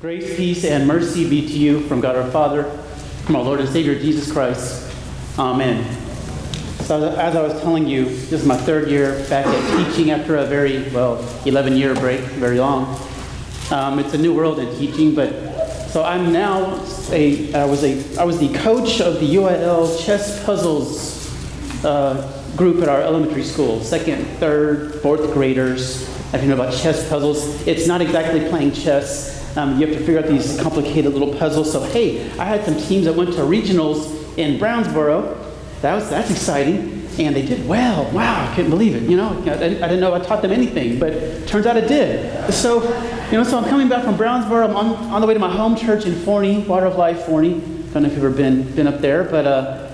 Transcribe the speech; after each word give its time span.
Grace, 0.00 0.36
peace, 0.36 0.64
and 0.64 0.86
mercy 0.86 1.28
be 1.28 1.40
to 1.44 1.58
you 1.58 1.80
from 1.88 2.00
God 2.00 2.14
our 2.14 2.30
Father, 2.30 2.62
from 3.24 3.34
our 3.34 3.42
Lord 3.42 3.58
and 3.58 3.68
Savior 3.68 3.98
Jesus 3.98 4.30
Christ. 4.30 4.94
Amen. 5.36 5.84
So, 6.84 7.08
as 7.16 7.34
I 7.34 7.42
was 7.42 7.60
telling 7.62 7.88
you, 7.88 8.04
this 8.04 8.34
is 8.34 8.46
my 8.46 8.56
third 8.56 8.88
year 8.88 9.18
back 9.28 9.44
at 9.44 9.86
teaching 9.86 10.12
after 10.12 10.36
a 10.36 10.46
very, 10.46 10.88
well, 10.90 11.18
11 11.46 11.72
year 11.72 11.94
break, 11.94 12.20
very 12.20 12.60
long. 12.60 12.96
Um, 13.72 13.98
it's 13.98 14.14
a 14.14 14.18
new 14.18 14.32
world 14.32 14.60
in 14.60 14.72
teaching, 14.78 15.16
but 15.16 15.32
so 15.88 16.04
I'm 16.04 16.32
now 16.32 16.80
a, 17.10 17.52
I 17.54 17.64
was 17.64 17.82
a, 17.82 18.20
I 18.20 18.24
was 18.24 18.38
the 18.38 18.54
coach 18.54 19.00
of 19.00 19.18
the 19.18 19.34
UIL 19.34 20.00
chess 20.06 20.44
puzzles 20.44 21.26
uh, 21.84 22.40
group 22.54 22.84
at 22.84 22.88
our 22.88 23.02
elementary 23.02 23.42
school, 23.42 23.82
second, 23.82 24.26
third, 24.38 24.94
fourth 25.02 25.32
graders. 25.32 26.08
If 26.32 26.40
you 26.42 26.48
know 26.50 26.54
about 26.54 26.72
chess 26.72 27.08
puzzles, 27.08 27.66
it's 27.66 27.88
not 27.88 28.00
exactly 28.00 28.48
playing 28.48 28.74
chess. 28.74 29.38
Um, 29.58 29.80
you 29.80 29.88
have 29.88 29.96
to 29.96 30.04
figure 30.04 30.20
out 30.20 30.28
these 30.28 30.60
complicated 30.60 31.12
little 31.12 31.34
puzzles. 31.34 31.72
So, 31.72 31.82
hey, 31.82 32.30
I 32.38 32.44
had 32.44 32.64
some 32.64 32.76
teams 32.76 33.06
that 33.06 33.14
went 33.14 33.32
to 33.32 33.40
regionals 33.40 34.38
in 34.38 34.56
Brownsboro. 34.56 35.36
That 35.82 35.96
was, 35.96 36.08
that's 36.08 36.30
exciting. 36.30 37.08
And 37.18 37.34
they 37.34 37.44
did 37.44 37.66
well. 37.66 38.08
Wow, 38.12 38.48
I 38.48 38.54
couldn't 38.54 38.70
believe 38.70 38.94
it. 38.94 39.02
You 39.02 39.16
know, 39.16 39.30
I, 39.30 39.54
I 39.54 39.56
didn't 39.56 39.98
know 39.98 40.14
I 40.14 40.20
taught 40.20 40.42
them 40.42 40.52
anything, 40.52 41.00
but 41.00 41.48
turns 41.48 41.66
out 41.66 41.76
it 41.76 41.88
did. 41.88 42.54
So, 42.54 42.84
you 43.32 43.32
know, 43.32 43.42
so 43.42 43.58
I'm 43.58 43.68
coming 43.68 43.88
back 43.88 44.04
from 44.04 44.16
Brownsboro. 44.16 44.68
I'm 44.68 44.76
on, 44.76 44.94
on 45.12 45.20
the 45.20 45.26
way 45.26 45.34
to 45.34 45.40
my 45.40 45.50
home 45.50 45.74
church 45.74 46.06
in 46.06 46.14
Forney, 46.14 46.60
Water 46.60 46.86
of 46.86 46.94
Life, 46.94 47.24
Forney. 47.24 47.56
I 47.56 47.58
Don't 47.92 48.04
know 48.04 48.08
if 48.08 48.14
you've 48.14 48.24
ever 48.24 48.30
been, 48.30 48.62
been 48.76 48.86
up 48.86 49.00
there, 49.00 49.24
but 49.24 49.44
uh, 49.44 49.90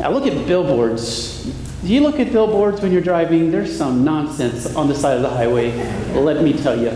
I 0.00 0.08
look 0.08 0.26
at 0.26 0.48
billboards. 0.48 1.44
Do 1.82 1.94
you 1.94 2.00
look 2.00 2.18
at 2.18 2.32
billboards 2.32 2.80
when 2.80 2.90
you're 2.90 3.00
driving? 3.00 3.52
There's 3.52 3.74
some 3.74 4.02
nonsense 4.02 4.74
on 4.74 4.88
the 4.88 4.94
side 4.96 5.16
of 5.16 5.22
the 5.22 5.30
highway. 5.30 5.70
Let 6.14 6.42
me 6.42 6.52
tell 6.52 6.76
you 6.76 6.90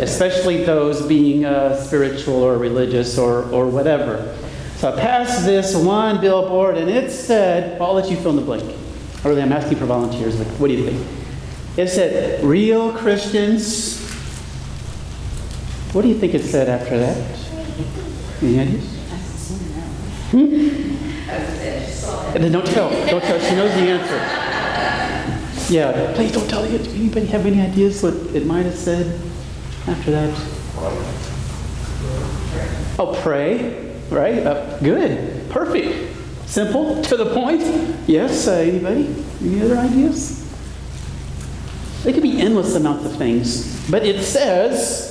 especially 0.00 0.64
those 0.64 1.06
being 1.06 1.44
uh, 1.44 1.76
spiritual 1.76 2.42
or 2.42 2.58
religious 2.58 3.18
or, 3.18 3.44
or 3.50 3.68
whatever. 3.68 4.36
So 4.76 4.92
I 4.92 5.00
passed 5.00 5.44
this 5.44 5.74
one 5.74 6.20
billboard 6.20 6.76
and 6.76 6.90
it 6.90 7.10
said, 7.10 7.80
I'll 7.80 7.94
let 7.94 8.10
you 8.10 8.16
fill 8.16 8.30
in 8.30 8.36
the 8.36 8.42
blank. 8.42 8.64
Or 9.24 9.30
really, 9.30 9.42
I'm 9.42 9.52
asking 9.52 9.78
for 9.78 9.86
volunteers. 9.86 10.38
Like, 10.38 10.48
what 10.58 10.68
do 10.68 10.74
you 10.74 10.90
think? 10.90 11.06
It 11.76 11.88
said, 11.88 12.44
real 12.44 12.92
Christians. 12.92 14.00
What 15.92 16.02
do 16.02 16.08
you 16.08 16.18
think 16.18 16.34
it 16.34 16.42
said 16.42 16.68
after 16.68 16.98
that? 16.98 17.16
Any 18.42 18.60
ideas? 18.60 18.90
Hmm? 20.30 20.94
Then 22.34 22.52
don't 22.52 22.66
tell. 22.66 22.90
Don't 23.06 23.22
tell. 23.22 23.40
She 23.40 23.54
knows 23.54 23.72
the 23.74 23.80
answer. 23.80 25.72
Yeah, 25.72 26.12
please 26.14 26.32
don't 26.32 26.48
tell. 26.48 26.64
Anybody 26.64 27.26
have 27.26 27.46
any 27.46 27.60
ideas 27.60 28.02
what 28.02 28.14
it 28.34 28.44
might 28.44 28.66
have 28.66 28.74
said? 28.74 29.20
After 29.86 30.10
that? 30.10 30.30
Oh, 32.98 33.18
pray, 33.22 33.92
right? 34.10 34.46
Uh, 34.46 34.78
good, 34.78 35.50
perfect, 35.50 36.16
simple, 36.46 37.02
to 37.02 37.16
the 37.16 37.32
point. 37.34 37.62
Yes, 38.06 38.46
uh, 38.46 38.52
anybody? 38.52 39.14
Any 39.40 39.62
other 39.62 39.76
ideas? 39.76 40.40
There 42.04 42.12
could 42.12 42.22
be 42.22 42.40
endless 42.40 42.74
amounts 42.74 43.06
of 43.06 43.16
things, 43.16 43.90
but 43.90 44.04
it 44.04 44.22
says. 44.22 45.10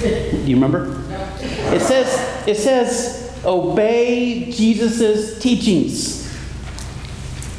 Do 0.00 0.44
you 0.44 0.56
remember? 0.56 1.02
It 1.40 1.80
says 1.80 2.46
it 2.46 2.56
says 2.56 3.36
obey 3.44 4.50
Jesus' 4.50 5.40
teachings. 5.40 6.28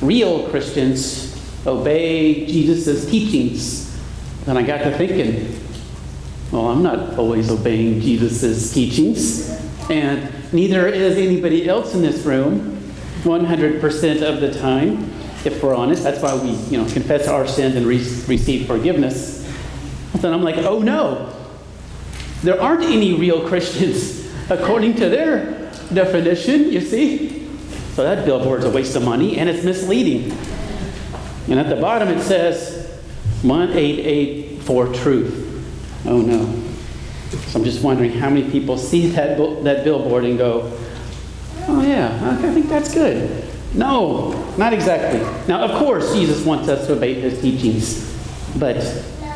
Real 0.02 0.50
Christians 0.50 1.36
obey 1.66 2.46
Jesus' 2.46 3.10
teachings. 3.10 3.89
And 4.50 4.58
I 4.58 4.64
got 4.64 4.80
to 4.80 4.98
thinking, 4.98 5.56
well, 6.52 6.70
I'm 6.70 6.82
not 6.82 7.20
always 7.20 7.52
obeying 7.52 8.02
Jesus' 8.02 8.74
teachings, 8.74 9.48
and 9.92 10.28
neither 10.52 10.88
is 10.88 11.18
anybody 11.18 11.70
else 11.70 11.94
in 11.94 12.02
this 12.02 12.26
room 12.26 12.82
100% 13.22 14.22
of 14.24 14.42
the 14.42 14.52
time, 14.60 15.14
if 15.46 15.62
we're 15.62 15.76
honest. 15.76 16.02
That's 16.02 16.20
why 16.20 16.34
we 16.34 16.50
you 16.50 16.82
know, 16.82 16.92
confess 16.92 17.28
our 17.28 17.46
sins 17.46 17.76
and 17.76 17.86
re- 17.86 17.98
receive 17.98 18.66
forgiveness. 18.66 19.48
Then 20.16 20.34
I'm 20.34 20.42
like, 20.42 20.58
oh 20.58 20.80
no, 20.80 21.32
there 22.42 22.60
aren't 22.60 22.86
any 22.86 23.14
real 23.14 23.48
Christians 23.48 24.28
according 24.50 24.96
to 24.96 25.10
their 25.10 25.72
definition, 25.94 26.72
you 26.72 26.82
see? 26.82 27.48
So 27.94 28.04
that 28.04 28.26
billboard's 28.26 28.66
a 28.66 28.72
waste 28.72 28.96
of 28.96 29.04
money 29.04 29.38
and 29.38 29.48
it's 29.48 29.64
misleading. 29.64 30.32
And 31.48 31.60
at 31.60 31.70
the 31.70 31.80
bottom 31.80 32.08
it 32.08 32.24
says, 32.24 32.79
188 33.44 34.62
for 34.64 34.88
truth. 34.94 35.46
Oh 36.06 36.22
no. 36.22 36.46
So 37.30 37.60
I'm 37.60 37.66
just 37.66 37.84
wondering 37.84 38.12
how 38.12 38.30
many 38.30 38.50
people 38.50 38.78
see 38.78 39.08
that, 39.08 39.38
that 39.64 39.84
billboard 39.84 40.26
and 40.26 40.38
go, 40.38 40.72
oh 41.68 41.82
yeah, 41.82 42.38
I 42.42 42.54
think 42.54 42.68
that's 42.68 42.94
good. 42.94 43.46
No, 43.74 44.32
not 44.58 44.74
exactly. 44.74 45.20
Now, 45.48 45.62
of 45.64 45.78
course, 45.80 46.14
Jesus 46.14 46.44
wants 46.44 46.68
us 46.70 46.88
to 46.88 46.94
obey 46.94 47.14
his 47.14 47.40
teachings. 47.40 48.06
But, 48.58 48.82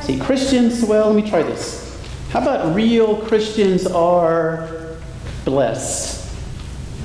see, 0.02 0.20
Christians, 0.20 0.84
well, 0.84 1.12
let 1.12 1.24
me 1.24 1.30
try 1.30 1.44
this. 1.44 1.84
How 2.30 2.42
about 2.42 2.76
real 2.76 3.18
Christians 3.18 3.86
are 3.86 4.98
blessed? 5.46 6.36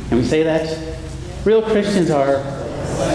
Can 0.09 0.19
we 0.19 0.25
say 0.25 0.43
that? 0.45 0.97
Real 1.45 1.61
Christians 1.61 2.11
are 2.11 2.43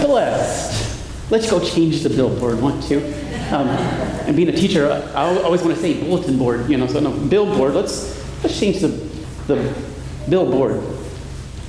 blessed. 0.06 1.02
Let's 1.30 1.50
go 1.50 1.58
change 1.58 2.02
the 2.04 2.10
billboard, 2.10 2.60
want 2.60 2.84
to? 2.84 3.23
Um, 3.54 3.68
and 3.68 4.34
being 4.34 4.48
a 4.48 4.52
teacher, 4.52 4.90
I 5.14 5.26
always 5.42 5.62
want 5.62 5.76
to 5.76 5.80
say 5.80 6.00
bulletin 6.00 6.36
board, 6.36 6.68
you 6.68 6.76
know, 6.76 6.88
so 6.88 6.98
no, 6.98 7.12
billboard. 7.12 7.74
Let's, 7.74 8.20
let's 8.42 8.58
change 8.58 8.80
the, 8.80 8.88
the 9.46 9.72
billboard. 10.28 10.82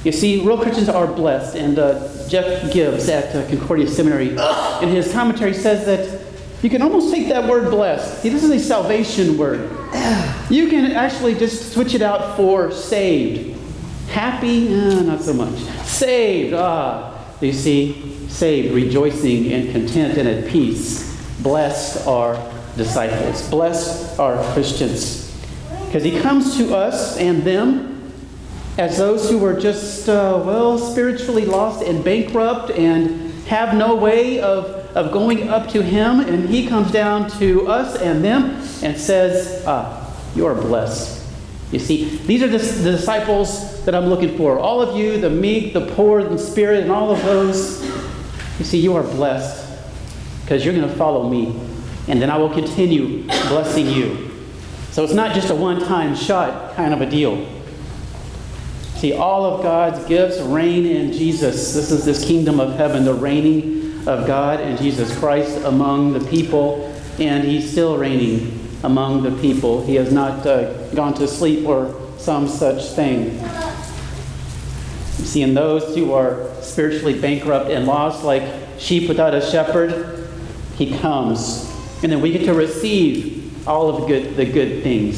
You 0.03 0.11
see, 0.11 0.43
real 0.43 0.57
Christians 0.59 0.89
are 0.89 1.05
blessed, 1.05 1.55
and 1.55 1.77
uh, 1.77 2.27
Jeff 2.27 2.73
Gibbs 2.73 3.07
at 3.07 3.35
uh, 3.35 3.47
Concordia 3.47 3.87
Seminary, 3.87 4.29
in 4.29 4.89
his 4.89 5.11
commentary, 5.13 5.53
says 5.53 5.85
that 5.85 6.25
you 6.63 6.71
can 6.71 6.81
almost 6.81 7.13
take 7.13 7.27
that 7.27 7.47
word 7.47 7.69
blessed. 7.69 8.23
See, 8.23 8.29
this 8.29 8.43
is 8.43 8.49
a 8.49 8.59
salvation 8.59 9.37
word. 9.37 9.69
You 10.49 10.67
can 10.69 10.91
actually 10.91 11.35
just 11.35 11.71
switch 11.71 11.93
it 11.93 12.01
out 12.01 12.35
for 12.35 12.71
saved. 12.71 13.59
Happy, 14.09 14.73
uh, 14.73 15.01
not 15.03 15.21
so 15.21 15.33
much. 15.33 15.59
Saved, 15.83 16.55
ah, 16.55 17.15
you 17.41 17.53
see, 17.53 18.27
saved, 18.27 18.73
rejoicing 18.73 19.53
and 19.53 19.71
content 19.71 20.17
and 20.17 20.27
at 20.27 20.47
peace. 20.49 21.14
Blessed 21.39 22.07
are 22.07 22.35
disciples. 22.77 23.49
Blessed 23.49 24.19
are 24.19 24.41
Christians. 24.53 25.25
Because 25.85 26.03
he 26.03 26.19
comes 26.19 26.57
to 26.57 26.75
us 26.75 27.17
and 27.17 27.43
them 27.43 28.11
as 28.77 28.97
those 28.97 29.29
who 29.29 29.43
are 29.45 29.57
just, 29.57 30.09
uh, 30.09 30.41
well, 30.45 30.77
spiritually 30.77 31.45
lost 31.45 31.83
and 31.83 32.03
bankrupt 32.03 32.71
and 32.71 33.31
have 33.45 33.75
no 33.75 33.95
way 33.95 34.39
of, 34.39 34.65
of 34.95 35.11
going 35.11 35.49
up 35.49 35.69
to 35.69 35.81
him. 35.81 36.19
And 36.19 36.49
he 36.49 36.67
comes 36.67 36.91
down 36.91 37.29
to 37.39 37.67
us 37.67 37.95
and 38.01 38.23
them 38.23 38.61
and 38.83 38.97
says, 38.97 39.63
Ah, 39.65 40.13
you 40.35 40.45
are 40.45 40.55
blessed. 40.55 41.23
You 41.71 41.79
see, 41.79 42.17
these 42.19 42.43
are 42.43 42.47
the, 42.47 42.57
the 42.57 42.91
disciples 42.91 43.83
that 43.85 43.95
I'm 43.95 44.05
looking 44.05 44.37
for. 44.37 44.59
All 44.59 44.81
of 44.81 44.97
you, 44.97 45.19
the 45.19 45.29
meek, 45.29 45.73
the 45.73 45.87
poor 45.95 46.19
in 46.19 46.37
spirit, 46.37 46.83
and 46.83 46.91
all 46.91 47.11
of 47.11 47.21
those. 47.23 47.83
You 48.59 48.65
see, 48.65 48.79
you 48.79 48.95
are 48.95 49.03
blessed 49.03 49.64
because 50.45 50.63
you're 50.63 50.75
going 50.75 50.87
to 50.87 50.95
follow 50.95 51.27
me, 51.27 51.59
and 52.07 52.21
then 52.21 52.29
I 52.29 52.37
will 52.37 52.51
continue 52.51 53.23
blessing 53.23 53.87
you. 53.87 54.31
So 54.91 55.03
it's 55.03 55.13
not 55.13 55.33
just 55.33 55.49
a 55.49 55.55
one 55.55 55.79
time 55.79 56.15
shot 56.15 56.75
kind 56.75 56.93
of 56.93 57.01
a 57.01 57.09
deal. 57.09 57.49
See, 58.97 59.13
all 59.13 59.43
of 59.43 59.63
God's 59.63 60.05
gifts 60.05 60.39
reign 60.39 60.85
in 60.85 61.11
Jesus. 61.13 61.73
This 61.73 61.89
is 61.89 62.05
this 62.05 62.23
kingdom 62.23 62.59
of 62.59 62.77
heaven, 62.77 63.05
the 63.05 63.13
reigning 63.15 64.07
of 64.07 64.27
God 64.27 64.59
and 64.59 64.77
Jesus 64.77 65.17
Christ 65.17 65.63
among 65.63 66.13
the 66.13 66.23
people, 66.29 66.95
and 67.17 67.43
He's 67.43 67.71
still 67.71 67.97
reigning 67.97 68.69
among 68.83 69.23
the 69.23 69.31
people. 69.41 69.83
He 69.83 69.95
has 69.95 70.13
not 70.13 70.45
uh, 70.45 70.87
gone 70.89 71.15
to 71.15 71.27
sleep 71.27 71.67
or 71.67 71.99
some 72.19 72.47
such 72.47 72.85
thing. 72.91 73.39
See, 75.25 75.41
in 75.41 75.55
those 75.55 75.95
who 75.95 76.13
are 76.13 76.53
spiritually 76.61 77.19
bankrupt 77.19 77.71
and 77.71 77.87
lost, 77.87 78.23
like 78.23 78.43
sheep 78.77 79.09
without 79.09 79.33
a 79.33 79.41
shepherd, 79.41 80.24
he 80.77 80.97
comes. 80.97 81.71
And 82.03 82.11
then 82.11 82.21
we 82.21 82.31
get 82.31 82.45
to 82.45 82.53
receive 82.53 83.67
all 83.67 83.89
of 83.89 84.01
the 84.01 84.07
good, 84.07 84.35
the 84.35 84.45
good 84.45 84.83
things. 84.83 85.17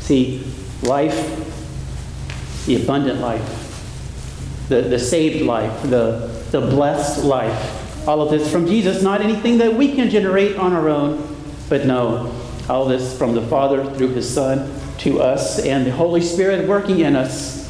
See, 0.00 0.44
life, 0.82 2.66
the 2.66 2.82
abundant 2.82 3.20
life, 3.20 4.66
the, 4.68 4.82
the 4.82 4.98
saved 4.98 5.44
life, 5.44 5.82
the, 5.82 6.42
the 6.50 6.60
blessed 6.60 7.24
life. 7.24 8.08
All 8.08 8.22
of 8.22 8.30
this 8.30 8.50
from 8.50 8.66
Jesus, 8.66 9.02
not 9.02 9.20
anything 9.20 9.58
that 9.58 9.74
we 9.74 9.94
can 9.94 10.08
generate 10.08 10.56
on 10.56 10.72
our 10.72 10.88
own, 10.88 11.36
but 11.68 11.84
no, 11.84 12.34
all 12.68 12.86
this 12.86 13.16
from 13.18 13.34
the 13.34 13.42
Father 13.42 13.84
through 13.94 14.08
His 14.14 14.32
Son 14.32 14.74
to 14.98 15.20
us 15.20 15.58
and 15.58 15.86
the 15.86 15.90
Holy 15.90 16.20
Spirit 16.20 16.66
working 16.66 17.00
in 17.00 17.14
us, 17.16 17.68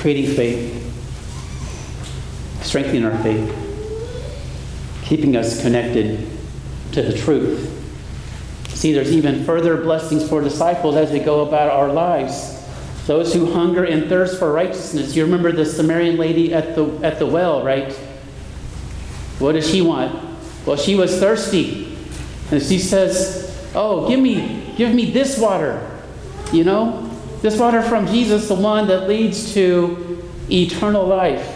creating 0.00 0.34
faith, 0.36 0.80
strengthening 2.62 3.04
our 3.04 3.20
faith 3.22 3.63
keeping 5.04 5.36
us 5.36 5.60
connected 5.60 6.26
to 6.92 7.02
the 7.02 7.16
truth. 7.16 7.70
See, 8.70 8.92
there's 8.92 9.12
even 9.12 9.44
further 9.44 9.76
blessings 9.76 10.28
for 10.28 10.40
disciples 10.40 10.96
as 10.96 11.10
we 11.10 11.20
go 11.20 11.46
about 11.46 11.70
our 11.70 11.92
lives. 11.92 12.52
Those 13.06 13.32
who 13.34 13.52
hunger 13.52 13.84
and 13.84 14.08
thirst 14.08 14.38
for 14.38 14.52
righteousness. 14.52 15.14
You 15.14 15.24
remember 15.24 15.52
the 15.52 15.64
Samaritan 15.64 16.16
lady 16.16 16.54
at 16.54 16.74
the, 16.74 16.86
at 17.02 17.18
the 17.18 17.26
well, 17.26 17.62
right? 17.62 17.92
What 19.38 19.52
does 19.52 19.70
she 19.70 19.82
want? 19.82 20.38
Well, 20.64 20.76
she 20.76 20.94
was 20.94 21.18
thirsty. 21.18 21.96
And 22.50 22.62
she 22.62 22.78
says, 22.78 23.50
Oh, 23.74 24.08
give 24.08 24.20
me, 24.20 24.72
give 24.76 24.94
me 24.94 25.10
this 25.10 25.38
water. 25.38 25.90
You 26.52 26.64
know? 26.64 27.10
This 27.42 27.58
water 27.58 27.82
from 27.82 28.06
Jesus, 28.06 28.48
the 28.48 28.54
one 28.54 28.86
that 28.88 29.06
leads 29.08 29.52
to 29.54 30.22
eternal 30.50 31.06
life. 31.06 31.53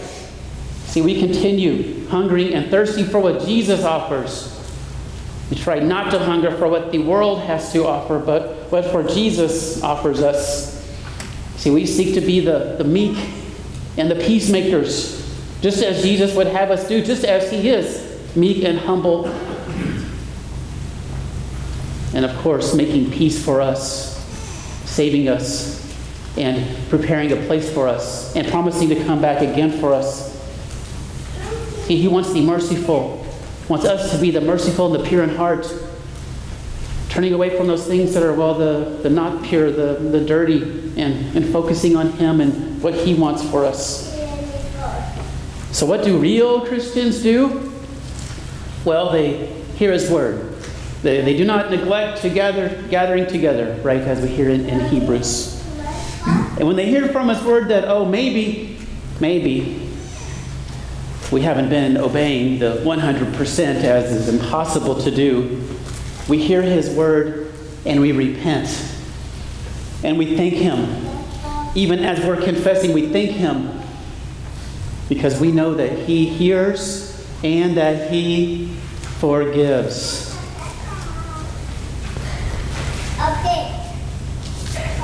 See, 0.89 1.03
we 1.03 1.21
continue 1.21 2.07
hungering 2.09 2.55
and 2.55 2.71
thirsting 2.71 3.05
for 3.05 3.21
what 3.21 3.45
Jesus 3.45 3.85
offers. 3.85 4.55
We 5.51 5.57
try 5.57 5.79
not 5.81 6.11
to 6.13 6.19
hunger 6.19 6.51
for 6.57 6.67
what 6.67 6.93
the 6.93 6.99
world 6.99 7.41
has 7.43 7.73
to 7.75 7.87
offer, 7.87 8.19
but 8.19 8.71
what 8.71 8.87
for 8.87 9.03
Jesus 9.03 9.83
offers 9.83 10.21
us. 10.21 10.75
See, 11.57 11.71
we 11.71 11.85
seek 11.85 12.15
to 12.15 12.23
be 12.23 12.41
the, 12.41 12.77
the 12.79 12.85
meek 12.85 13.19
and 13.99 14.11
the 14.11 14.15
peacemakers, 14.15 15.17
just 15.61 15.83
as 15.83 16.03
Jesus 16.03 16.35
would 16.35 16.47
have 16.47 16.71
us 16.71 16.89
do, 16.89 17.05
just 17.05 17.25
as 17.25 17.51
He 17.51 17.69
is 17.69 18.09
meek 18.35 18.65
and 18.65 18.79
humble. 18.79 19.27
And 22.15 22.25
of 22.25 22.35
course, 22.39 22.75
making 22.75 23.11
peace 23.11 23.43
for 23.43 23.61
us, 23.61 24.17
saving 24.87 25.29
us, 25.29 25.77
and 26.39 26.67
preparing 26.89 27.33
a 27.33 27.37
place 27.47 27.71
for 27.73 27.89
us, 27.89 28.35
and 28.37 28.47
promising 28.49 28.89
to 28.89 29.05
come 29.05 29.21
back 29.21 29.43
again 29.43 29.79
for 29.81 29.93
us. 29.93 30.28
He 31.97 32.09
wants 32.09 32.29
to 32.29 32.35
be 32.35 32.45
merciful, 32.45 33.27
wants 33.69 33.87
us 33.87 34.13
to 34.13 34.19
be 34.19 34.31
the 34.31 34.41
merciful 34.41 34.95
and 34.95 35.03
the 35.03 35.09
pure 35.09 35.23
in 35.23 35.31
heart, 35.31 35.73
turning 37.09 37.33
away 37.33 37.57
from 37.57 37.67
those 37.67 37.87
things 37.87 38.13
that 38.15 38.23
are, 38.23 38.35
well, 38.35 38.55
the, 38.55 38.99
the 39.03 39.11
not 39.11 39.43
pure, 39.43 39.71
the, 39.71 39.95
the 39.95 40.25
dirty, 40.25 40.63
and, 41.01 41.37
and 41.37 41.47
focusing 41.53 41.97
on 41.97 42.13
Him 42.13 42.41
and 42.41 42.83
what 42.83 42.95
He 42.95 43.15
wants 43.15 43.43
for 43.51 43.65
us. 43.65 44.15
So, 45.73 45.87
what 45.87 46.05
do 46.05 46.19
real 46.19 46.67
Christians 46.67 47.23
do? 47.23 47.73
Well, 48.85 49.11
they 49.11 49.47
hear 49.77 49.93
His 49.93 50.11
word. 50.11 50.55
They, 51.03 51.23
they 51.23 51.37
do 51.37 51.45
not 51.45 51.71
neglect 51.71 52.23
to 52.23 52.31
gather, 52.31 52.83
gathering 52.91 53.27
together, 53.27 53.81
right, 53.83 54.01
as 54.01 54.21
we 54.21 54.29
hear 54.29 54.51
in, 54.51 54.69
in 54.69 54.81
Hebrews. 54.89 55.55
And 56.59 56.67
when 56.67 56.77
they 56.77 56.87
hear 56.87 57.09
from 57.09 57.29
His 57.29 57.43
word 57.43 57.69
that, 57.69 57.85
oh, 57.87 58.05
maybe, 58.05 58.79
maybe, 59.21 59.88
we 61.31 61.43
haven't 61.43 61.69
been 61.69 61.99
obeying 61.99 62.59
the 62.59 62.77
100% 62.85 63.59
as 63.59 64.11
is 64.11 64.29
impossible 64.29 64.95
to 65.03 65.11
do, 65.11 65.63
we 66.27 66.43
hear 66.43 66.63
His 66.63 66.89
word 66.91 67.53
and 67.85 68.01
we 68.01 68.13
repent. 68.13 68.69
And 70.03 70.17
we 70.17 70.37
thank 70.37 70.55
Him. 70.55 71.07
Even 71.75 71.99
as 72.01 72.25
we're 72.25 72.41
confessing, 72.41 72.93
we 72.93 73.09
thank 73.11 73.33
Him 73.33 73.79
because 75.09 75.39
we 75.39 75.53
know 75.53 75.75
that 75.75 75.99
He 75.99 76.27
hears 76.27 77.27
and 77.45 77.77
that 77.77 78.11
He 78.11 78.75
forgives. 79.19 80.35
Okay. 83.21 83.93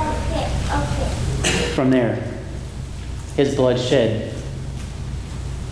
Okay. 0.01 0.49
Okay. 0.71 1.71
From 1.75 1.91
there, 1.91 2.15
His 3.35 3.55
blood 3.55 3.79
shed 3.79 4.34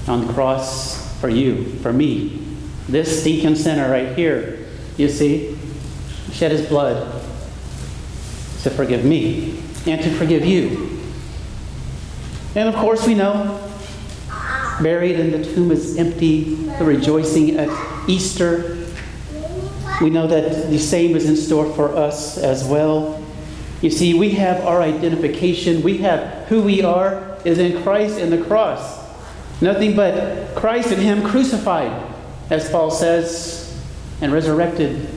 on 0.08 0.28
the 0.28 0.34
cross 0.34 1.20
for 1.20 1.30
you, 1.30 1.66
for 1.80 1.94
me. 1.94 2.46
This 2.88 3.22
stinking 3.22 3.56
sinner 3.56 3.90
right 3.90 4.16
here, 4.16 4.68
you 4.98 5.08
see, 5.10 5.58
shed 6.32 6.52
His 6.52 6.68
blood 6.68 7.22
to 8.64 8.70
forgive 8.70 9.06
me 9.06 9.62
and 9.86 10.02
to 10.02 10.10
forgive 10.16 10.46
you. 10.46 11.00
And 12.56 12.70
of 12.70 12.76
course, 12.76 13.08
we 13.08 13.14
know 13.14 13.60
buried 14.82 15.20
and 15.20 15.34
the 15.34 15.54
tomb 15.54 15.72
is 15.72 15.98
empty, 15.98 16.56
the 16.56 16.86
rejoicing 16.86 17.58
at 17.58 17.70
Easter. 18.10 18.78
We 20.02 20.10
know 20.10 20.28
that 20.28 20.70
the 20.70 20.80
same 20.80 21.16
is 21.16 21.30
in 21.30 21.36
store 21.36 21.72
for 21.74 21.96
us 21.96 22.38
as 22.38 22.64
well. 22.64 23.24
You 23.82 23.90
see, 23.90 24.14
we 24.14 24.32
have 24.32 24.66
our 24.66 24.82
identification, 24.82 25.84
we 25.84 25.98
have 26.00 26.48
who 26.48 26.64
we 26.64 26.82
are 26.82 27.38
is 27.46 27.60
in 27.60 27.84
Christ 27.84 28.18
and 28.18 28.32
the 28.32 28.44
cross. 28.44 29.03
Nothing 29.62 29.96
but 29.96 30.56
Christ 30.56 30.92
and 30.92 31.02
Him 31.02 31.24
crucified, 31.24 31.92
as 32.50 32.70
Paul 32.70 32.92
says, 32.92 33.82
and 34.22 34.32
resurrected. 34.32 35.08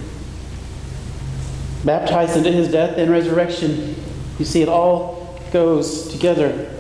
Baptized 1.85 2.37
into 2.37 2.53
His 2.53 2.71
death 2.71 2.97
and 2.99 3.11
resurrection. 3.11 3.95
You 4.39 4.45
see, 4.45 4.63
it 4.63 4.69
all 4.69 5.41
goes 5.53 6.09
together. 6.09 6.71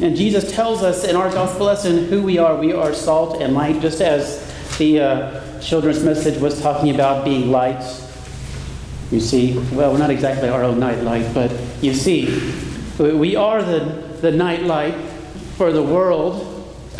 And 0.00 0.16
Jesus 0.16 0.50
tells 0.52 0.82
us 0.82 1.04
in 1.04 1.14
our 1.14 1.30
gospel 1.30 1.66
lesson 1.66 2.06
who 2.06 2.22
we 2.22 2.38
are. 2.38 2.56
We 2.56 2.72
are 2.72 2.94
salt 2.94 3.42
and 3.42 3.54
light, 3.54 3.80
just 3.80 4.00
as 4.00 4.46
the 4.78 5.00
uh, 5.00 5.60
children's 5.60 6.02
message 6.02 6.40
was 6.40 6.60
talking 6.62 6.94
about 6.94 7.24
being 7.24 7.50
light. 7.50 7.82
You 9.10 9.20
see, 9.20 9.58
well, 9.72 9.92
we're 9.92 9.98
not 9.98 10.10
exactly 10.10 10.48
our 10.48 10.62
own 10.62 10.78
night 10.78 11.02
light, 11.02 11.34
but 11.34 11.52
you 11.82 11.92
see, 11.92 12.54
we 12.98 13.36
are 13.36 13.62
the, 13.62 13.80
the 14.20 14.30
night 14.30 14.62
light 14.62 14.94
for 15.56 15.72
the 15.72 15.82
world 15.82 16.49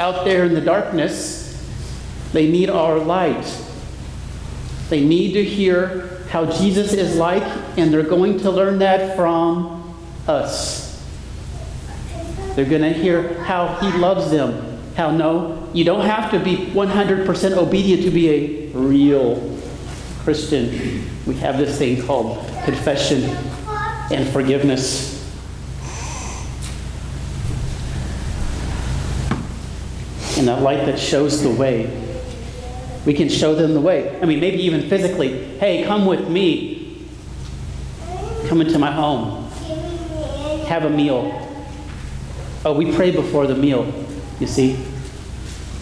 out 0.01 0.25
there 0.25 0.45
in 0.45 0.55
the 0.55 0.61
darkness. 0.61 1.47
They 2.33 2.51
need 2.51 2.71
our 2.71 2.99
light. 2.99 3.47
They 4.89 5.05
need 5.05 5.35
to 5.35 5.45
hear 5.45 6.25
how 6.31 6.47
Jesus 6.47 6.95
is 6.95 7.17
like, 7.17 7.43
and 7.77 7.93
they're 7.93 8.03
going 8.03 8.39
to 8.39 8.51
learn 8.51 8.79
that 8.79 9.15
from 9.15 9.95
us. 10.27 11.05
They're 12.55 12.65
going 12.65 12.83
to 12.83 12.93
hear 12.93 13.43
how 13.45 13.75
He 13.77 13.93
loves 13.99 14.31
them. 14.31 14.79
How 14.97 15.11
no, 15.11 15.69
you 15.73 15.85
don't 15.85 16.05
have 16.05 16.31
to 16.33 16.41
be 16.41 16.57
100% 16.57 17.57
obedient 17.57 18.03
to 18.03 18.11
be 18.11 18.29
a 18.31 18.67
real 18.73 19.59
Christian. 20.21 21.09
We 21.27 21.35
have 21.37 21.59
this 21.59 21.79
thing 21.79 22.03
called 22.03 22.39
confession 22.65 23.25
and 24.11 24.29
forgiveness. 24.31 25.10
And 30.41 30.49
that 30.49 30.63
light 30.63 30.87
that 30.87 30.99
shows 30.99 31.43
the 31.43 31.51
way. 31.51 31.85
We 33.05 33.13
can 33.13 33.29
show 33.29 33.55
them 33.55 33.75
the 33.75 33.81
way. 33.81 34.19
I 34.23 34.25
mean, 34.25 34.41
maybe 34.41 34.57
even 34.63 34.89
physically. 34.89 35.59
Hey, 35.59 35.85
come 35.85 36.07
with 36.07 36.31
me. 36.31 37.07
Come 38.49 38.63
into 38.63 38.79
my 38.79 38.91
home. 38.91 39.51
Have 40.65 40.87
a 40.87 40.89
meal. 40.89 41.47
Oh, 42.65 42.73
we 42.73 42.91
pray 42.97 43.11
before 43.11 43.47
the 43.47 43.55
meal, 43.55 43.93
you 44.41 44.47
see. 44.47 44.83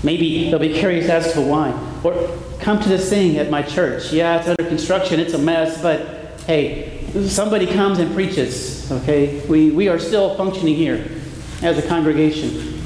Maybe 0.03 0.51
they'll 0.51 0.59
be 0.59 0.75
curious 0.75 1.09
as 1.09 1.33
to 1.35 1.41
why. 1.41 1.71
Or 2.03 2.29
come 2.59 2.81
to 2.81 2.89
this 2.89 3.09
thing 3.09 3.37
at 3.39 3.51
my 3.51 3.63
church. 3.63 4.13
Yeah, 4.13 4.41
it's 4.41 4.49
under 4.49 4.69
construction, 4.69 5.21
it's 5.21 5.35
a 5.35 5.39
mess, 5.39 5.81
but 5.81 6.41
hey, 6.49 7.07
somebody 7.29 7.69
comes 7.69 8.01
and 8.01 8.13
preaches, 8.13 8.91
okay? 8.91 9.39
We, 9.47 9.71
we 9.71 9.87
are 9.87 10.01
still 10.01 10.35
functioning 10.35 10.75
here 10.75 11.09
as 11.63 11.79
a 11.79 11.83
congregation. 11.87 12.78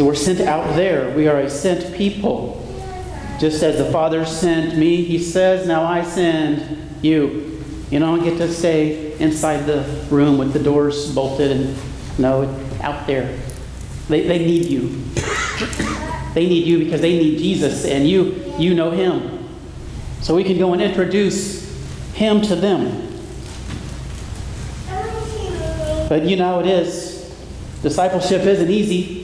So 0.00 0.06
we're 0.06 0.14
sent 0.14 0.40
out 0.40 0.76
there. 0.76 1.14
We 1.14 1.28
are 1.28 1.40
a 1.40 1.50
sent 1.50 1.94
people. 1.94 2.66
Just 3.38 3.62
as 3.62 3.76
the 3.76 3.92
Father 3.92 4.24
sent 4.24 4.78
me, 4.78 5.04
He 5.04 5.18
says, 5.18 5.66
Now 5.68 5.84
I 5.84 6.02
send 6.04 7.04
you. 7.04 7.62
You 7.90 7.98
don't 7.98 8.24
get 8.24 8.38
to 8.38 8.50
stay 8.50 9.12
inside 9.18 9.66
the 9.66 9.82
room 10.08 10.38
with 10.38 10.54
the 10.54 10.58
doors 10.58 11.14
bolted 11.14 11.50
and 11.50 11.76
no, 12.18 12.44
out 12.80 13.06
there. 13.06 13.38
They, 14.08 14.26
they 14.26 14.38
need 14.38 14.70
you. 14.70 14.88
they 16.32 16.48
need 16.48 16.66
you 16.66 16.78
because 16.78 17.02
they 17.02 17.18
need 17.18 17.36
Jesus 17.36 17.84
and 17.84 18.08
you 18.08 18.54
you 18.56 18.74
know 18.74 18.92
him. 18.92 19.50
So 20.22 20.34
we 20.34 20.44
can 20.44 20.56
go 20.56 20.72
and 20.72 20.80
introduce 20.80 21.62
him 22.14 22.40
to 22.40 22.56
them. 22.56 23.06
But 26.08 26.22
you 26.22 26.36
know 26.36 26.60
it 26.60 26.66
is. 26.66 27.30
Discipleship 27.82 28.40
isn't 28.46 28.70
easy. 28.70 29.19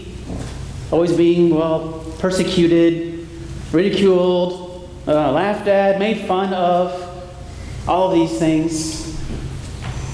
Always 0.90 1.16
being, 1.16 1.54
well, 1.54 2.04
persecuted, 2.18 3.28
ridiculed, 3.72 4.88
uh, 5.06 5.32
laughed 5.32 5.66
at, 5.68 5.98
made 5.98 6.26
fun 6.26 6.52
of 6.54 7.02
all 7.88 8.10
of 8.10 8.14
these 8.14 8.38
things. 8.38 9.06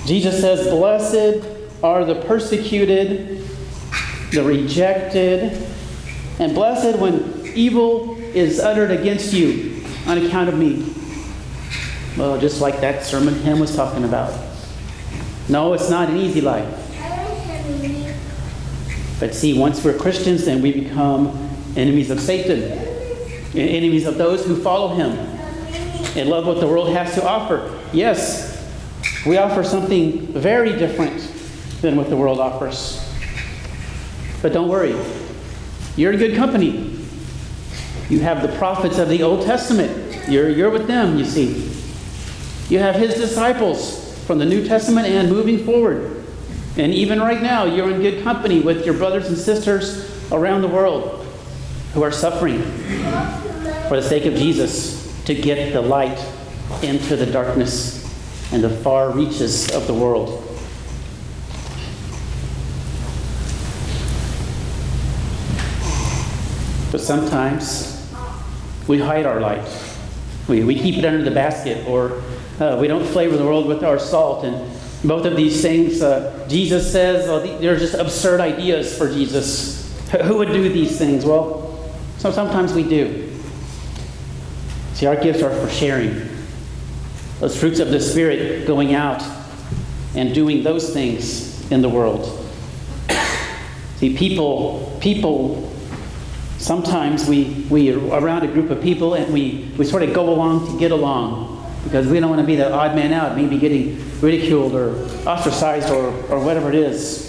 Jesus 0.07 0.41
says, 0.41 0.69
Blessed 0.69 1.47
are 1.83 2.05
the 2.05 2.15
persecuted, 2.23 3.47
the 4.31 4.43
rejected, 4.43 5.67
and 6.39 6.55
blessed 6.55 6.99
when 6.99 7.47
evil 7.55 8.17
is 8.19 8.59
uttered 8.59 8.91
against 8.91 9.33
you 9.33 9.85
on 10.07 10.19
account 10.19 10.49
of 10.49 10.59
me. 10.59 10.95
Well, 12.17 12.39
just 12.39 12.61
like 12.61 12.81
that 12.81 13.05
sermon 13.05 13.35
hymn 13.35 13.59
was 13.59 13.75
talking 13.75 14.05
about. 14.05 14.39
No, 15.49 15.73
it's 15.73 15.91
not 15.91 16.09
an 16.09 16.17
easy 16.17 16.41
life. 16.41 16.82
But 19.21 19.35
see, 19.35 19.59
once 19.59 19.85
we're 19.85 19.97
Christians, 19.97 20.45
then 20.45 20.63
we 20.63 20.73
become 20.73 21.51
enemies 21.77 22.11
of 22.11 22.21
Satan, 22.21 22.63
enemies 23.55 24.07
of 24.07 24.19
those 24.19 24.45
who 24.45 24.57
follow 24.57 24.95
him. 24.95 25.13
and 26.17 26.29
love 26.29 26.47
what 26.47 26.61
the 26.61 26.67
world 26.67 26.91
has 26.91 27.15
to 27.15 27.27
offer. 27.27 27.79
Yes, 27.93 28.51
we 29.27 29.39
offer 29.39 29.65
something 29.65 30.27
very 30.27 30.77
different 30.77 31.21
than 31.81 31.97
what 31.97 32.11
the 32.11 32.17
world 32.17 32.39
offers. 32.39 32.99
But 34.43 34.53
don't 34.53 34.69
worry, 34.69 34.97
you're 35.97 36.13
in 36.13 36.19
good 36.19 36.37
company. 36.37 36.99
You 38.09 38.21
have 38.21 38.43
the 38.43 38.57
prophets 38.59 38.99
of 38.99 39.09
the 39.09 39.23
Old 39.23 39.47
Testament. 39.47 40.29
You're, 40.29 40.51
you're 40.51 40.71
with 40.71 40.87
them, 40.87 41.17
you 41.17 41.25
see. 41.25 41.71
You 42.69 42.79
have 42.79 42.97
his 42.97 43.15
disciples 43.15 44.19
from 44.27 44.39
the 44.39 44.45
New 44.45 44.67
Testament 44.67 45.07
and 45.07 45.31
moving 45.31 45.65
forward. 45.65 46.22
And 46.77 46.95
even 46.95 47.21
right 47.21 47.43
now, 47.43 47.65
you're 47.65 47.91
in 47.91 48.01
good 48.01 48.23
company 48.25 48.61
with 48.61 48.87
your 48.87 48.95
brothers 48.95 49.29
and 49.29 49.37
sisters 49.37 50.33
around 50.33 50.63
the 50.63 50.69
world 50.69 51.27
who 51.93 52.03
are 52.03 52.11
suffering 52.11 52.63
for 53.89 54.01
the 54.01 54.03
sake 54.03 54.25
of 54.25 54.35
Jesus 54.35 55.23
to 55.25 55.35
get 55.35 55.73
the 55.73 55.83
light 55.83 56.19
into 56.83 57.17
the 57.17 57.27
darkness 57.27 58.01
and 58.53 58.65
the 58.65 58.71
far 58.71 59.11
reaches 59.11 59.71
of 59.73 59.87
the 59.87 59.95
world. 59.95 60.39
But 66.91 67.01
sometimes 67.01 68.11
we 68.89 68.99
hide 68.99 69.27
our 69.27 69.41
light. 69.41 69.67
We, 70.49 70.65
we 70.65 70.75
keep 70.75 70.97
it 70.97 71.05
under 71.05 71.23
the 71.23 71.31
basket, 71.31 71.87
or 71.87 72.23
uh, 72.59 72.77
we 72.81 72.89
don't 72.89 73.07
flavor 73.07 73.37
the 73.37 73.45
world 73.45 73.67
with 73.67 73.85
our 73.85 73.99
salt. 73.99 74.45
And 74.45 74.72
both 75.05 75.27
of 75.27 75.37
these 75.37 75.61
things, 75.61 76.01
uh, 76.01 76.47
Jesus 76.49 76.91
says 76.91 77.27
they're 77.61 77.79
just 77.79 77.95
absurd 77.95 78.41
ideas 78.41 78.97
for 78.97 79.09
Jesus. 79.09 79.81
Who 80.25 80.37
would 80.39 80.49
do 80.49 80.69
these 80.69 80.97
things? 80.97 81.25
Well, 81.25 81.93
so 82.19 82.31
sometimes 82.31 82.73
we 82.73 82.85
do. 82.85 83.29
See, 84.95 85.07
our 85.07 85.17
gifts 85.17 85.43
are 85.43 85.51
for 85.51 85.69
sharing. 85.69 86.29
Those 87.41 87.59
fruits 87.59 87.81
of 87.81 87.91
the 87.91 87.99
Spirit 87.99 88.67
going 88.67 88.95
out 88.95 89.23
and 90.15 90.33
doing 90.33 90.63
those 90.63 90.93
things 90.93 91.69
in 91.73 91.83
the 91.83 91.89
world. 91.89 92.39
See, 93.97 94.17
people, 94.17 94.97
people, 95.01 95.73
sometimes 96.59 97.27
we, 97.27 97.67
we 97.69 97.93
are 97.93 98.21
around 98.23 98.45
a 98.45 98.47
group 98.47 98.71
of 98.71 98.81
people 98.81 99.15
and 99.15 99.33
we, 99.33 99.73
we 99.77 99.85
sort 99.85 100.05
of 100.05 100.15
go 100.15 100.29
along 100.31 100.73
to 100.73 100.79
get 100.79 100.93
along 100.93 101.52
because 101.85 102.07
we 102.07 102.21
don't 102.21 102.31
want 102.31 102.41
to 102.41 102.47
be 102.47 102.57
the 102.57 102.73
odd 102.73 102.95
man 102.95 103.13
out, 103.13 103.37
maybe 103.37 103.59
getting 103.59 103.99
ridiculed 104.21 104.75
or 104.75 104.95
ostracized 105.27 105.91
or, 105.91 106.09
or 106.31 106.39
whatever 106.41 106.69
it 106.69 106.77
is. 106.77 107.29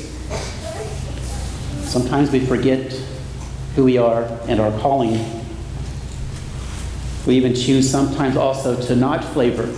Sometimes 1.89 2.31
we 2.31 2.39
forget 2.39 2.91
who 3.75 3.83
we 3.83 3.97
are 3.97 4.23
and 4.47 4.59
our 4.59 4.71
calling. 4.79 5.13
We 7.25 7.35
even 7.35 7.55
choose 7.55 7.89
sometimes 7.89 8.35
also 8.35 8.79
to 8.87 8.95
not 8.95 9.23
flavor, 9.23 9.73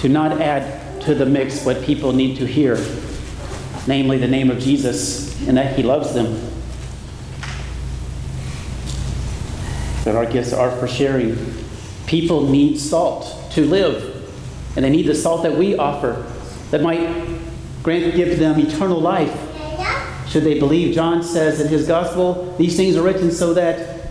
to 0.00 0.08
not 0.08 0.40
add 0.40 1.00
to 1.02 1.14
the 1.14 1.26
mix 1.26 1.64
what 1.64 1.82
people 1.82 2.12
need 2.12 2.36
to 2.38 2.46
hear, 2.46 2.76
namely 3.86 4.18
the 4.18 4.28
name 4.28 4.50
of 4.50 4.58
Jesus 4.58 5.46
and 5.46 5.56
that 5.56 5.76
He 5.76 5.82
loves 5.82 6.14
them. 6.14 6.40
That 10.04 10.16
our 10.16 10.26
gifts 10.26 10.52
are 10.52 10.70
for 10.70 10.88
sharing. 10.88 11.36
People 12.06 12.48
need 12.48 12.78
salt 12.78 13.37
to 13.58 13.66
live, 13.66 14.76
and 14.76 14.84
they 14.84 14.90
need 14.90 15.06
the 15.06 15.14
salt 15.14 15.42
that 15.42 15.56
we 15.56 15.76
offer 15.76 16.24
that 16.70 16.80
might 16.80 17.00
grant 17.82 18.14
give 18.14 18.38
them 18.38 18.58
eternal 18.58 19.00
life 19.00 19.48
should 20.28 20.44
they 20.44 20.58
believe, 20.58 20.94
John 20.94 21.22
says 21.22 21.60
in 21.60 21.68
his 21.68 21.86
gospel, 21.86 22.54
these 22.58 22.76
things 22.76 22.96
are 22.96 23.02
written 23.02 23.30
so 23.30 23.54
that 23.54 24.10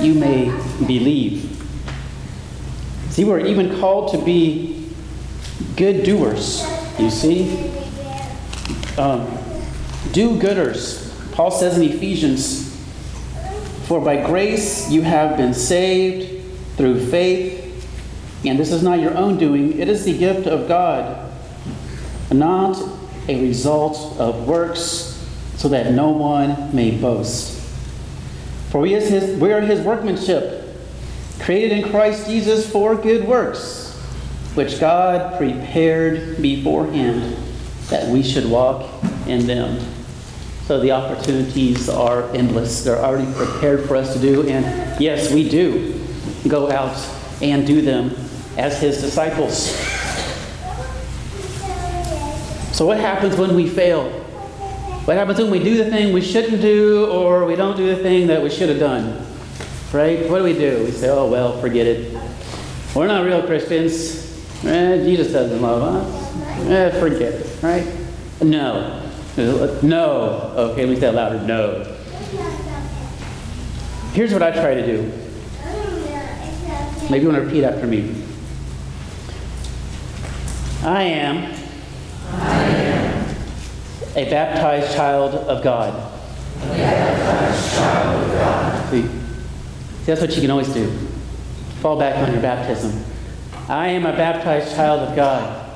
you 0.00 0.14
may 0.14 0.46
believe. 0.84 1.54
See, 3.10 3.24
we're 3.24 3.46
even 3.46 3.78
called 3.78 4.10
to 4.12 4.18
be 4.18 4.90
good 5.76 6.04
doers, 6.04 6.66
you 6.98 7.10
see? 7.10 7.70
Um, 8.98 9.26
do 10.10 10.40
gooders. 10.40 11.04
Paul 11.32 11.52
says 11.52 11.76
in 11.76 11.84
Ephesians, 11.84 12.76
For 13.86 14.00
by 14.00 14.26
grace 14.26 14.90
you 14.90 15.02
have 15.02 15.36
been 15.36 15.54
saved 15.54 16.44
through 16.76 17.06
faith, 17.06 17.67
and 18.44 18.58
this 18.58 18.72
is 18.72 18.82
not 18.82 19.00
your 19.00 19.16
own 19.16 19.36
doing, 19.36 19.78
it 19.78 19.88
is 19.88 20.04
the 20.04 20.16
gift 20.16 20.46
of 20.46 20.68
God, 20.68 21.30
not 22.30 22.80
a 23.28 23.40
result 23.40 24.18
of 24.18 24.46
works 24.46 25.14
so 25.56 25.68
that 25.68 25.92
no 25.92 26.10
one 26.10 26.74
may 26.74 26.90
boast. 26.92 27.58
For 28.70 28.80
we, 28.80 28.94
is 28.94 29.08
his, 29.08 29.38
we 29.40 29.52
are 29.52 29.60
his 29.60 29.80
workmanship, 29.80 30.76
created 31.40 31.72
in 31.72 31.90
Christ 31.90 32.26
Jesus 32.26 32.70
for 32.70 32.94
good 32.94 33.26
works, 33.26 33.96
which 34.54 34.78
God 34.78 35.36
prepared 35.36 36.40
beforehand 36.40 37.36
that 37.88 38.08
we 38.08 38.22
should 38.22 38.48
walk 38.48 38.88
in 39.26 39.46
them. 39.46 39.80
So 40.66 40.78
the 40.78 40.92
opportunities 40.92 41.88
are 41.88 42.24
endless. 42.34 42.84
They're 42.84 42.98
already 42.98 43.32
prepared 43.32 43.88
for 43.88 43.96
us 43.96 44.12
to 44.12 44.20
do. 44.20 44.46
And 44.46 45.00
yes, 45.00 45.32
we 45.32 45.48
do 45.48 45.98
go 46.46 46.70
out 46.70 46.94
and 47.40 47.66
do 47.66 47.82
them 47.82 48.14
as 48.56 48.80
his 48.80 49.00
disciples. 49.00 49.74
So, 52.76 52.86
what 52.86 52.98
happens 52.98 53.36
when 53.36 53.54
we 53.54 53.68
fail? 53.68 54.08
What 55.04 55.16
happens 55.16 55.38
when 55.38 55.50
we 55.50 55.58
do 55.62 55.82
the 55.82 55.90
thing 55.90 56.12
we 56.12 56.20
shouldn't 56.20 56.60
do 56.60 57.06
or 57.06 57.44
we 57.46 57.56
don't 57.56 57.76
do 57.76 57.94
the 57.94 58.02
thing 58.02 58.26
that 58.26 58.42
we 58.42 58.50
should 58.50 58.68
have 58.68 58.78
done? 58.78 59.24
Right? 59.92 60.28
What 60.28 60.38
do 60.38 60.44
we 60.44 60.52
do? 60.52 60.84
We 60.84 60.90
say, 60.90 61.08
oh, 61.08 61.26
well, 61.30 61.58
forget 61.60 61.86
it. 61.86 62.16
We're 62.94 63.06
not 63.06 63.24
real 63.24 63.42
Christians. 63.42 64.26
Eh, 64.64 64.98
Jesus 65.04 65.32
doesn't 65.32 65.62
love 65.62 65.82
us. 65.82 66.68
Eh, 66.68 67.00
forget 67.00 67.32
it. 67.32 67.62
Right? 67.62 67.86
No. 68.42 69.02
No. 69.82 70.52
Okay, 70.56 70.84
let 70.84 70.88
me 70.94 71.00
say 71.00 71.08
it 71.08 71.14
louder. 71.14 71.40
No. 71.42 71.96
Here's 74.12 74.32
what 74.32 74.42
I 74.42 74.50
try 74.50 74.74
to 74.74 74.86
do. 74.86 75.27
Maybe 77.10 77.24
you 77.24 77.30
want 77.30 77.40
to 77.40 77.46
repeat 77.46 77.64
after 77.64 77.86
me. 77.86 78.14
I 80.82 81.02
am 81.02 81.54
I 82.30 82.64
am 82.64 83.36
a 84.14 84.30
baptized 84.30 84.94
child 84.94 85.34
of 85.34 85.64
God. 85.64 86.12
Baptized 86.60 87.74
child 87.74 88.24
of 88.24 88.30
God. 88.32 88.90
See, 88.90 89.08
that's 90.04 90.20
what 90.20 90.34
you 90.34 90.42
can 90.42 90.50
always 90.50 90.68
do. 90.68 90.90
Fall 91.80 91.98
back 91.98 92.16
on 92.26 92.32
your 92.32 92.42
baptism. 92.42 93.04
I 93.68 93.88
am 93.88 94.04
a 94.04 94.12
baptized 94.12 94.74
child 94.74 95.08
of 95.08 95.16
God. 95.16 95.66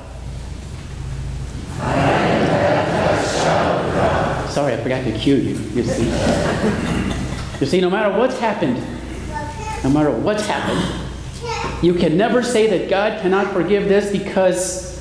I 1.80 1.94
am 1.94 2.42
a 2.42 2.50
baptized 2.50 3.42
child 3.42 3.86
of 3.86 3.94
God. 3.94 4.50
Sorry, 4.50 4.74
I 4.74 4.76
forgot 4.82 5.04
to 5.04 5.12
cue 5.18 5.36
you. 5.36 5.54
You 5.74 5.82
see, 5.82 6.04
you 7.60 7.66
see, 7.66 7.80
no 7.80 7.88
matter 7.88 8.18
what's 8.18 8.38
happened, 8.38 8.76
no 9.82 9.90
matter 9.90 10.10
what's 10.10 10.46
happened, 10.46 11.01
you 11.82 11.94
can 11.94 12.16
never 12.16 12.44
say 12.44 12.78
that 12.78 12.88
God 12.88 13.20
cannot 13.20 13.52
forgive 13.52 13.88
this 13.88 14.12
because 14.12 14.92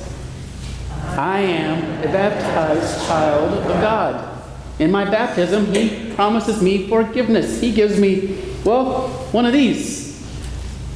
I 1.16 1.40
am 1.40 2.02
a 2.02 2.12
baptized 2.12 3.06
child 3.06 3.52
of 3.52 3.80
God. 3.80 4.42
In 4.80 4.90
my 4.90 5.04
baptism, 5.04 5.66
He 5.66 6.12
promises 6.14 6.60
me 6.60 6.88
forgiveness. 6.88 7.60
He 7.60 7.70
gives 7.72 8.00
me, 8.00 8.36
well, 8.64 9.08
one 9.30 9.46
of 9.46 9.52
these 9.52 10.02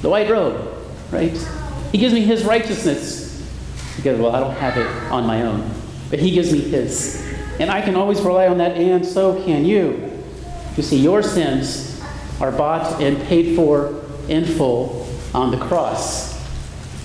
the 0.03 0.11
white 0.11 0.29
robe, 0.29 0.75
right? 1.11 1.37
He 1.93 1.99
gives 1.99 2.13
me 2.13 2.21
His 2.21 2.45
righteousness. 2.45 3.25
Because, 3.97 4.19
well, 4.19 4.35
I 4.35 4.41
don't 4.41 4.55
have 4.57 4.77
it 4.77 4.87
on 5.11 5.25
my 5.25 5.43
own, 5.43 5.71
but 6.11 6.19
He 6.19 6.33
gives 6.33 6.53
me 6.53 6.61
His. 6.61 7.25
And 7.61 7.71
I 7.71 7.81
can 7.81 7.95
always 7.95 8.21
rely 8.23 8.49
on 8.49 8.59
that, 8.59 8.77
and 8.77 9.07
so 9.07 9.43
can 9.45 9.65
you. 9.65 10.23
You 10.77 10.83
see, 10.83 10.99
your 10.99 11.23
sins 11.23 12.03
are 12.41 12.51
bought 12.51 13.01
and 13.01 13.23
paid 13.23 13.55
for 13.55 14.05
in 14.29 14.45
full 14.45 15.07
on 15.35 15.51
the 15.51 15.59
cross. 15.59 16.37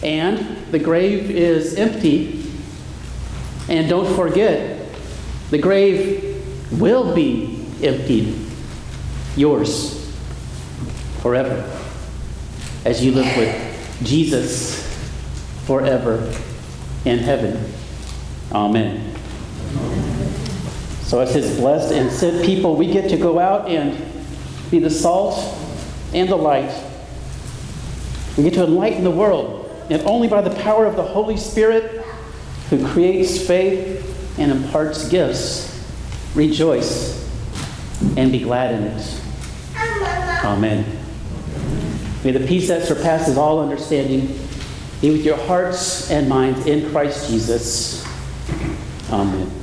And 0.03 0.65
the 0.71 0.79
grave 0.79 1.29
is 1.29 1.75
empty 1.75 2.41
and 3.71 3.87
don't 3.87 4.15
forget, 4.17 4.85
the 5.49 5.57
grave 5.57 6.43
will 6.79 7.15
be 7.15 7.65
emptied, 7.81 8.35
yours, 9.37 10.13
forever, 11.21 11.79
as 12.83 13.03
you 13.03 13.13
live 13.13 13.37
with 13.37 14.01
Jesus 14.03 14.85
forever 15.65 16.33
in 17.05 17.19
heaven. 17.19 17.71
Amen. 18.51 19.15
So, 21.03 21.19
as 21.21 21.33
His 21.33 21.57
blessed 21.57 21.93
and 21.93 22.11
sent 22.11 22.45
people, 22.45 22.75
we 22.75 22.91
get 22.91 23.09
to 23.09 23.17
go 23.17 23.39
out 23.39 23.69
and 23.69 23.97
be 24.69 24.79
the 24.79 24.89
salt 24.89 25.57
and 26.13 26.27
the 26.27 26.35
light. 26.35 26.71
We 28.37 28.43
get 28.43 28.53
to 28.53 28.63
enlighten 28.63 29.03
the 29.03 29.11
world, 29.11 29.69
and 29.89 30.01
only 30.03 30.27
by 30.27 30.41
the 30.41 30.55
power 30.61 30.85
of 30.85 30.95
the 30.95 31.03
Holy 31.03 31.37
Spirit 31.37 32.05
who 32.69 32.87
creates 32.87 33.45
faith 33.45 34.37
and 34.39 34.51
imparts 34.51 35.09
gifts, 35.09 35.85
rejoice 36.33 37.19
and 38.15 38.31
be 38.31 38.39
glad 38.39 38.75
in 38.75 38.83
it. 38.83 39.21
Amen. 40.43 40.85
May 42.23 42.31
the 42.31 42.45
peace 42.47 42.67
that 42.69 42.87
surpasses 42.87 43.37
all 43.37 43.59
understanding 43.59 44.27
be 45.01 45.11
with 45.11 45.25
your 45.25 45.37
hearts 45.37 46.09
and 46.11 46.29
minds 46.29 46.65
in 46.65 46.89
Christ 46.91 47.29
Jesus. 47.29 48.05
Amen. 49.11 49.60